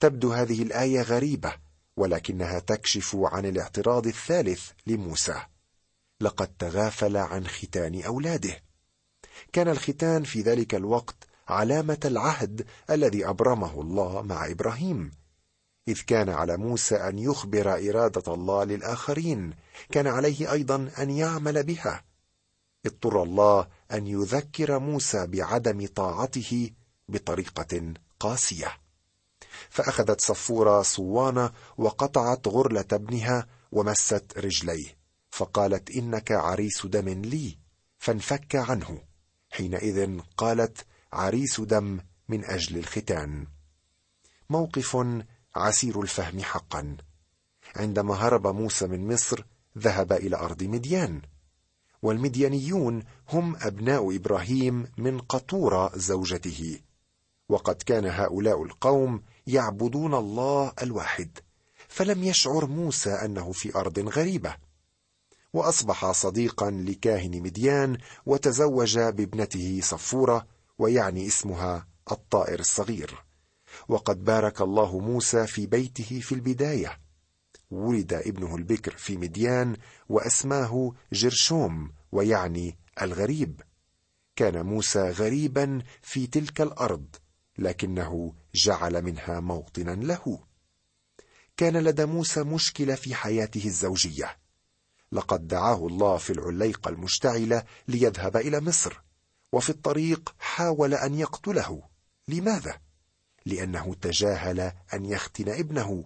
تبدو 0.00 0.32
هذه 0.32 0.62
الآية 0.62 1.02
غريبة 1.02 1.63
ولكنها 1.96 2.58
تكشف 2.58 3.16
عن 3.16 3.46
الاعتراض 3.46 4.06
الثالث 4.06 4.70
لموسى. 4.86 5.42
لقد 6.20 6.48
تغافل 6.58 7.16
عن 7.16 7.46
ختان 7.46 8.02
أولاده. 8.02 8.62
كان 9.52 9.68
الختان 9.68 10.24
في 10.24 10.40
ذلك 10.40 10.74
الوقت 10.74 11.16
علامة 11.48 12.00
العهد 12.04 12.66
الذي 12.90 13.28
أبرمه 13.28 13.80
الله 13.80 14.22
مع 14.22 14.50
إبراهيم. 14.50 15.10
إذ 15.88 16.00
كان 16.06 16.28
على 16.28 16.56
موسى 16.56 16.96
أن 16.96 17.18
يخبر 17.18 17.72
إرادة 17.90 18.34
الله 18.34 18.64
للآخرين. 18.64 19.54
كان 19.90 20.06
عليه 20.06 20.52
أيضا 20.52 20.90
أن 20.98 21.10
يعمل 21.10 21.62
بها. 21.62 22.04
اضطر 22.86 23.22
الله 23.22 23.68
أن 23.92 24.06
يذكر 24.06 24.78
موسى 24.78 25.26
بعدم 25.26 25.86
طاعته 25.86 26.70
بطريقة 27.08 27.94
قاسية. 28.20 28.83
فأخذت 29.70 30.20
صفورة 30.20 30.82
صوانه 30.82 31.50
وقطعت 31.76 32.48
غرلة 32.48 32.84
ابنها 32.92 33.46
ومست 33.72 34.24
رجليه 34.36 35.04
فقالت 35.34 35.90
إنك 35.90 36.32
عريس 36.32 36.86
دم 36.86 37.08
لي 37.08 37.58
فانفك 37.98 38.56
عنه. 38.56 39.02
حينئذ 39.50 40.20
قالت 40.36 40.86
عريس 41.12 41.60
دم 41.60 42.00
من 42.28 42.44
أجل 42.44 42.78
الختان. 42.78 43.46
موقف 44.50 44.96
عسير 45.56 46.00
الفهم 46.00 46.40
حقا. 46.40 46.96
عندما 47.76 48.14
هرب 48.14 48.46
موسى 48.46 48.86
من 48.86 49.12
مصر 49.12 49.44
ذهب 49.78 50.12
إلى 50.12 50.36
أرض 50.36 50.62
مديان. 50.62 51.22
والمديانيون 52.02 53.02
هم 53.28 53.56
أبناء 53.60 54.16
إبراهيم 54.16 54.92
من 54.98 55.18
قطورة 55.18 55.92
زوجته. 55.96 56.80
وقد 57.48 57.82
كان 57.82 58.06
هؤلاء 58.06 58.62
القوم 58.62 59.22
يعبدون 59.46 60.14
الله 60.14 60.72
الواحد 60.82 61.38
فلم 61.88 62.24
يشعر 62.24 62.66
موسى 62.66 63.10
أنه 63.10 63.52
في 63.52 63.74
أرض 63.74 63.98
غريبة. 63.98 64.56
وأصبح 65.52 66.12
صديقا 66.12 66.70
لكاهن 66.70 67.42
مديان 67.42 67.98
وتزوج 68.26 68.98
بابنته 68.98 69.80
صفورة 69.82 70.46
ويعني 70.78 71.26
اسمها 71.26 71.86
الطائر 72.12 72.60
الصغير. 72.60 73.24
وقد 73.88 74.24
بارك 74.24 74.60
الله 74.60 74.98
موسى 74.98 75.46
في 75.46 75.66
بيته 75.66 76.20
في 76.20 76.34
البداية. 76.34 77.00
ولد 77.70 78.12
ابنه 78.12 78.56
البكر 78.56 78.96
في 78.96 79.16
مديان 79.16 79.76
وأسماه 80.08 80.92
جرشوم 81.12 81.92
ويعني 82.12 82.78
الغريب. 83.02 83.60
كان 84.36 84.66
موسى 84.66 85.10
غريبا 85.10 85.82
في 86.02 86.26
تلك 86.26 86.60
الأرض 86.60 87.16
لكنه 87.58 88.34
جعل 88.54 89.02
منها 89.02 89.40
موطنا 89.40 89.90
له. 89.90 90.38
كان 91.56 91.76
لدى 91.76 92.04
موسى 92.04 92.42
مشكلة 92.42 92.94
في 92.94 93.14
حياته 93.14 93.66
الزوجية. 93.66 94.38
لقد 95.12 95.48
دعاه 95.48 95.86
الله 95.86 96.16
في 96.16 96.30
العليقه 96.30 96.88
المشتعله 96.88 97.64
ليذهب 97.88 98.36
إلى 98.36 98.60
مصر 98.60 99.00
وفي 99.52 99.70
الطريق 99.70 100.34
حاول 100.38 100.94
أن 100.94 101.14
يقتله. 101.14 101.82
لماذا؟ 102.28 102.80
لأنه 103.46 103.94
تجاهل 103.94 104.60
أن 104.94 105.04
يختن 105.04 105.48
ابنه. 105.48 106.04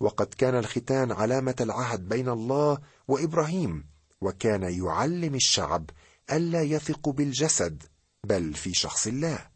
وقد 0.00 0.26
كان 0.26 0.54
الختان 0.54 1.12
علامة 1.12 1.56
العهد 1.60 2.08
بين 2.08 2.28
الله 2.28 2.78
وإبراهيم 3.08 3.86
وكان 4.20 4.62
يعلم 4.62 5.34
الشعب 5.34 5.90
ألا 6.32 6.62
يثقوا 6.62 7.12
بالجسد 7.12 7.82
بل 8.24 8.54
في 8.54 8.74
شخص 8.74 9.06
الله. 9.06 9.50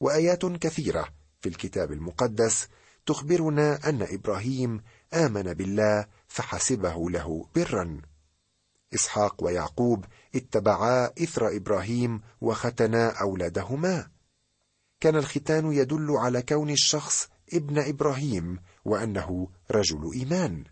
وآيات 0.00 0.46
كثيرة 0.46 1.17
في 1.40 1.48
الكتاب 1.48 1.92
المقدس 1.92 2.68
تخبرنا 3.06 3.88
أن 3.88 4.02
إبراهيم 4.02 4.82
آمن 5.14 5.54
بالله 5.54 6.06
فحسبه 6.28 7.10
له 7.10 7.46
برا. 7.54 8.00
إسحاق 8.94 9.44
ويعقوب 9.44 10.04
اتبعا 10.34 11.10
إثر 11.22 11.56
إبراهيم 11.56 12.20
وختنا 12.40 13.20
أولادهما. 13.20 14.10
كان 15.00 15.16
الختان 15.16 15.72
يدل 15.72 16.10
على 16.10 16.42
كون 16.42 16.70
الشخص 16.70 17.28
ابن 17.52 17.78
إبراهيم 17.78 18.58
وأنه 18.84 19.48
رجل 19.70 20.10
إيمان. 20.14 20.64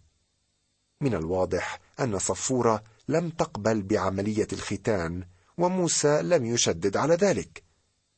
من 1.01 1.15
الواضح 1.15 1.81
أن 2.01 2.19
صفورة 2.19 2.83
لم 3.09 3.31
تقبل 3.31 3.83
بعملية 3.83 4.49
الختان 4.53 5.25
وموسى 5.59 6.23
لم 6.23 6.47
يشدد 6.47 6.97
على 6.97 7.15
ذلك. 7.15 7.66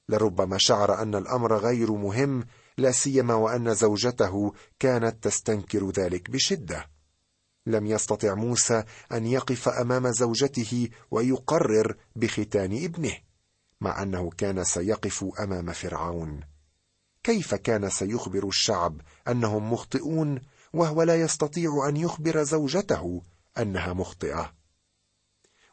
لربما 0.08 0.58
شعر 0.58 1.02
أن 1.02 1.14
الأمر 1.14 1.56
غير 1.56 1.92
مهم 1.92 2.44
لا 2.78 2.90
سيما 2.90 3.34
وأن 3.34 3.74
زوجته 3.74 4.52
كانت 4.78 5.24
تستنكر 5.24 5.90
ذلك 5.90 6.30
بشدة. 6.30 6.90
لم 7.66 7.86
يستطع 7.86 8.34
موسى 8.34 8.84
أن 9.12 9.26
يقف 9.26 9.68
أمام 9.68 10.10
زوجته 10.10 10.88
ويقرر 11.10 11.96
بختان 12.16 12.84
ابنه 12.84 13.16
مع 13.80 14.02
أنه 14.02 14.30
كان 14.30 14.64
سيقف 14.64 15.24
أمام 15.40 15.72
فرعون. 15.72 16.40
كيف 17.22 17.54
كان 17.54 17.90
سيخبر 17.90 18.48
الشعب 18.48 19.00
أنهم 19.28 19.72
مخطئون 19.72 20.40
وهو 20.72 21.02
لا 21.02 21.20
يستطيع 21.20 21.88
أن 21.88 21.96
يخبر 21.96 22.42
زوجته 22.42 23.22
أنها 23.58 23.92
مخطئة؟ 23.92 24.57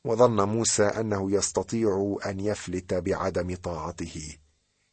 وظن 0.05 0.41
موسى 0.41 0.83
أنه 0.83 1.31
يستطيع 1.31 2.17
أن 2.25 2.39
يفلت 2.39 2.93
بعدم 2.93 3.55
طاعته 3.55 4.37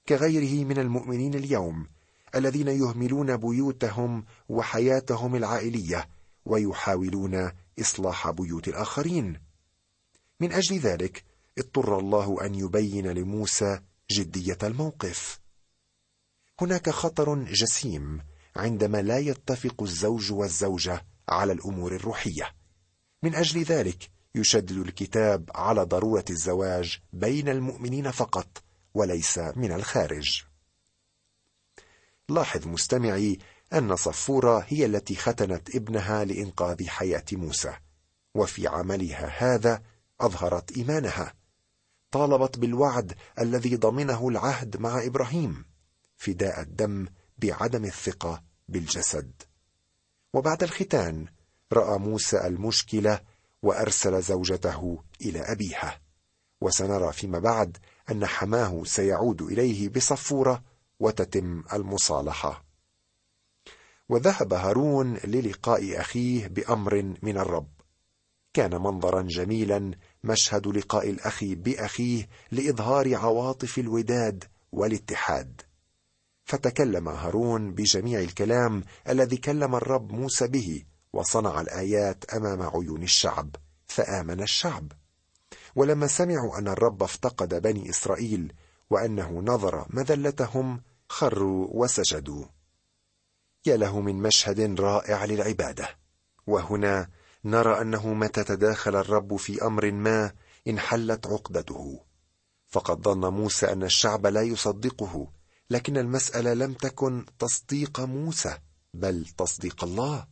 كغيره 0.09 0.65
من 0.65 0.79
المؤمنين 0.79 1.35
اليوم 1.35 1.87
الذين 2.35 2.69
يهملون 2.69 3.37
بيوتهم 3.37 4.25
وحياتهم 4.49 5.37
العائلية 5.37 6.09
ويحاولون 6.45 7.51
إصلاح 7.81 8.31
بيوت 8.31 8.69
الآخرين. 8.69 9.41
من 10.41 10.53
أجل 10.53 10.79
ذلك 10.79 11.25
اضطر 11.59 11.99
الله 11.99 12.47
أن 12.47 12.55
يبين 12.55 13.07
لموسى 13.07 13.81
جدية 14.11 14.59
الموقف. 14.63 15.41
هناك 16.61 16.91
خطر 16.91 17.45
جسيم 17.45 18.21
عندما 18.57 19.03
لا 19.03 19.19
يتفق 19.19 19.83
الزوج 19.83 20.33
والزوجة 20.33 21.07
على 21.29 21.53
الأمور 21.53 21.97
الروحية. 21.97 22.55
من 23.23 23.35
أجل 23.35 23.63
ذلك 23.63 24.11
يشدد 24.35 24.79
الكتاب 24.79 25.51
على 25.55 25.83
ضرورة 25.83 26.25
الزواج 26.31 27.01
بين 27.13 27.49
المؤمنين 27.49 28.11
فقط 28.11 28.63
وليس 28.95 29.39
من 29.39 29.73
الخارج. 29.73 30.43
لاحظ 32.29 32.67
مستمعي 32.67 33.39
أن 33.73 33.97
صفورة 33.97 34.65
هي 34.69 34.87
التي 34.87 35.15
ختنت 35.15 35.77
ابنها 35.77 36.25
لإنقاذ 36.25 36.89
حياة 36.89 37.25
موسى 37.33 37.77
وفي 38.35 38.67
عملها 38.67 39.27
هذا 39.27 39.83
أظهرت 40.21 40.77
إيمانها. 40.77 41.35
طالبت 42.11 42.59
بالوعد 42.59 43.15
الذي 43.39 43.77
ضمنه 43.77 44.29
العهد 44.29 44.77
مع 44.77 45.07
إبراهيم 45.07 45.65
فداء 46.17 46.61
الدم 46.61 47.07
بعدم 47.39 47.85
الثقة 47.85 48.43
بالجسد. 48.69 49.33
وبعد 50.33 50.63
الختان 50.63 51.27
رأى 51.73 51.99
موسى 51.99 52.47
المشكلة 52.47 53.21
وأرسل 53.63 54.23
زوجته 54.23 55.03
إلى 55.21 55.41
أبيها. 55.41 56.01
وسنرى 56.61 57.13
فيما 57.13 57.39
بعد 57.39 57.79
أن 58.11 58.27
حماه 58.27 58.85
سيعود 58.85 59.43
إليه 59.43 59.89
بصفورة 59.89 60.63
وتتم 61.01 61.65
المصالحة. 61.73 62.65
وذهب 64.09 64.53
هارون 64.53 65.17
للقاء 65.25 66.01
أخيه 66.01 66.47
بأمر 66.47 67.15
من 67.23 67.39
الرب. 67.39 67.69
كان 68.55 68.83
منظرا 68.83 69.23
جميلا 69.23 69.91
مشهد 70.25 70.67
لقاء 70.67 71.11
الأخ 71.11 71.45
بأخيه 71.45 72.29
لإظهار 72.53 73.15
عواطف 73.17 73.79
الوداد 73.79 74.45
والاتحاد. 74.73 75.63
فتكلم 76.45 77.09
هارون 77.09 77.75
بجميع 77.75 78.21
الكلام 78.21 78.85
الذي 79.09 79.37
كلم 79.37 79.75
الرب 79.75 80.13
موسى 80.13 80.49
به 80.49 80.85
وصنع 81.13 81.61
الآيات 81.61 82.25
أمام 82.25 82.63
عيون 82.63 83.03
الشعب 83.03 83.57
فآمن 83.87 84.43
الشعب. 84.43 84.93
ولما 85.75 86.07
سمعوا 86.07 86.59
أن 86.59 86.69
الرب 86.69 87.03
افتقد 87.03 87.63
بني 87.63 87.91
إسرائيل 87.91 88.53
وأنه 88.91 89.41
نظر 89.41 89.87
مذلتهم 89.91 90.83
خروا 91.09 91.69
وسجدوا. 91.71 92.45
يا 93.67 93.77
له 93.77 94.01
من 94.01 94.23
مشهد 94.23 94.81
رائع 94.81 95.25
للعبادة. 95.25 95.89
وهنا 96.47 97.09
نرى 97.45 97.81
أنه 97.81 98.15
متى 98.15 98.45
تداخل 98.45 98.97
الرب 98.97 99.37
في 99.37 99.67
أمر 99.67 99.91
ما 99.91 100.33
انحلت 100.69 101.27
عقدته. 101.27 102.01
فقد 102.69 103.03
ظن 103.03 103.33
موسى 103.33 103.73
أن 103.73 103.83
الشعب 103.83 104.27
لا 104.27 104.43
يصدقه 104.43 105.33
لكن 105.71 105.97
المسألة 105.99 106.55
لم 106.55 106.75
تكن 106.75 107.27
تصديق 107.39 108.01
موسى 108.01 108.59
بل 108.95 109.27
تصديق 109.27 109.85
الله. 109.85 110.32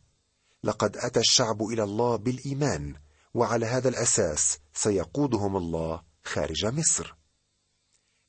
لقد 0.63 0.97
أتى 0.97 1.19
الشعب 1.19 1.63
إلى 1.63 1.83
الله 1.83 2.15
بالإيمان 2.15 2.95
وعلى 3.33 3.65
هذا 3.65 3.89
الأساس 3.89 4.59
سيقودهم 4.73 5.57
الله 5.57 6.01
خارج 6.23 6.65
مصر. 6.65 7.15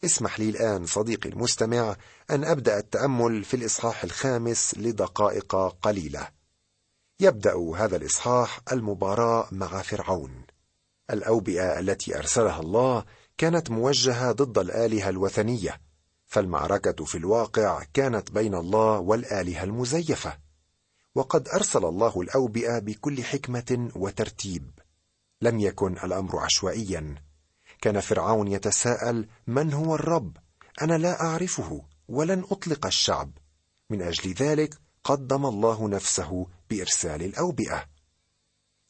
اسمح 0.05 0.41
لي 0.41 0.49
الآن 0.49 0.87
صديقي 0.87 1.29
المستمع 1.29 1.97
أن 2.31 2.45
أبدأ 2.45 2.79
التأمل 2.79 3.45
في 3.45 3.55
الإصحاح 3.55 4.05
الخامس 4.05 4.75
لدقائق 4.79 5.57
قليلة. 5.83 6.29
يبدأ 7.21 7.55
هذا 7.77 7.97
الإصحاح 7.97 8.61
المباراة 8.73 9.49
مع 9.53 9.83
فرعون. 9.83 10.47
الأوبئة 11.11 11.79
التي 11.79 12.19
أرسلها 12.19 12.61
الله 12.61 13.05
كانت 13.39 13.71
موجهة 13.71 14.33
ضد 14.33 14.59
الآلهة 14.59 15.09
الوثنية 15.09 15.81
فالمعركة 16.27 17.05
في 17.05 17.19
الواقع 17.19 17.85
كانت 17.95 18.31
بين 18.31 18.55
الله 18.55 18.99
والآلهة 18.99 19.65
المزيفة. 19.65 20.39
وقد 21.15 21.49
أرسل 21.49 21.85
الله 21.85 22.21
الأوبئة 22.21 22.79
بكل 22.79 23.25
حكمة 23.25 23.91
وترتيب. 23.97 24.71
لم 25.43 25.61
يكن 25.61 25.99
الأمر 25.99 26.39
عشوائيا. 26.39 27.15
كان 27.81 28.01
فرعون 28.01 28.49
يتساءل 28.49 29.29
من 29.47 29.73
هو 29.73 29.95
الرب؟ 29.95 30.37
أنا 30.83 30.99
لا 30.99 31.21
أعرفه 31.21 31.83
ولن 32.09 32.45
أطلق 32.51 32.87
الشعب. 32.87 33.31
من 33.91 34.03
أجل 34.03 34.33
ذلك 34.33 34.75
قدم 35.05 35.47
الله 35.47 35.89
نفسه 35.89 36.47
بإرسال 36.71 37.23
الأوبئة. 37.23 37.85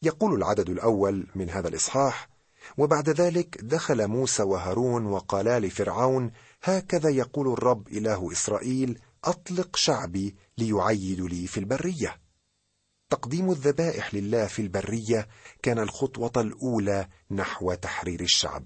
يقول 0.03 0.33
العدد 0.33 0.69
الأول 0.69 1.27
من 1.35 1.49
هذا 1.49 1.67
الإصحاح 1.67 2.29
وبعد 2.77 3.09
ذلك 3.09 3.57
دخل 3.61 4.07
موسى 4.07 4.43
وهارون 4.43 5.05
وقالا 5.05 5.59
لفرعون 5.59 6.31
هكذا 6.63 7.09
يقول 7.09 7.53
الرب 7.53 7.87
إله 7.87 8.31
إسرائيل 8.31 8.99
أطلق 9.23 9.75
شعبي 9.75 10.35
ليعيد 10.57 11.21
لي 11.21 11.47
في 11.47 11.59
البرية. 11.59 12.19
تقديم 13.09 13.51
الذبائح 13.51 14.13
لله 14.13 14.47
في 14.47 14.61
البرية 14.61 15.27
كان 15.63 15.79
الخطوة 15.79 16.31
الأولى 16.37 17.07
نحو 17.31 17.73
تحرير 17.73 18.21
الشعب. 18.21 18.65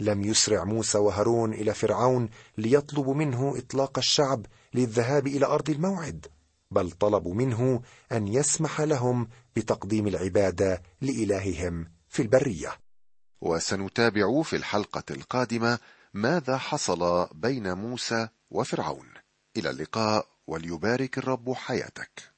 لم 0.00 0.24
يسرع 0.24 0.64
موسى 0.64 0.98
وهارون 0.98 1.52
إلى 1.52 1.74
فرعون 1.74 2.28
ليطلبوا 2.58 3.14
منه 3.14 3.58
إطلاق 3.58 3.98
الشعب 3.98 4.46
للذهاب 4.74 5.26
إلى 5.26 5.46
أرض 5.46 5.70
الموعد 5.70 6.26
بل 6.70 6.90
طلبوا 6.90 7.34
منه 7.34 7.82
أن 8.12 8.28
يسمح 8.28 8.80
لهم 8.80 9.28
بتقديم 9.56 10.06
العبادة 10.06 10.82
لإلههم 11.00 11.90
في 12.08 12.22
البرية. 12.22 12.72
وسنتابع 13.40 14.42
في 14.42 14.56
الحلقة 14.56 15.04
القادمة 15.10 15.78
ماذا 16.14 16.56
حصل 16.56 17.28
بين 17.34 17.72
موسى 17.72 18.28
وفرعون. 18.50 19.13
إلى 19.56 19.70
اللقاء 19.70 20.26
وليبارك 20.46 21.18
الرب 21.18 21.52
حياتك. 21.52 22.33